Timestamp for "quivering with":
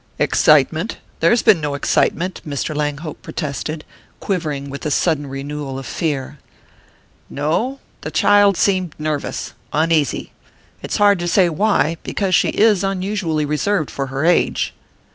4.19-4.81